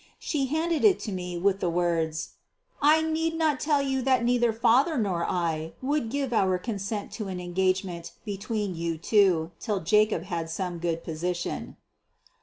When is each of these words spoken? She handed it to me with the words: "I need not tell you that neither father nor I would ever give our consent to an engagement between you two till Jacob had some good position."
She 0.17 0.47
handed 0.47 0.83
it 0.83 0.99
to 1.01 1.11
me 1.11 1.37
with 1.37 1.59
the 1.59 1.69
words: 1.69 2.29
"I 2.81 3.03
need 3.03 3.35
not 3.35 3.59
tell 3.59 3.83
you 3.83 4.01
that 4.01 4.23
neither 4.25 4.51
father 4.51 4.97
nor 4.97 5.23
I 5.25 5.73
would 5.79 6.01
ever 6.05 6.09
give 6.09 6.33
our 6.33 6.57
consent 6.57 7.11
to 7.11 7.27
an 7.27 7.39
engagement 7.39 8.13
between 8.25 8.73
you 8.73 8.97
two 8.97 9.51
till 9.59 9.81
Jacob 9.81 10.23
had 10.23 10.49
some 10.49 10.79
good 10.79 11.03
position." 11.03 11.77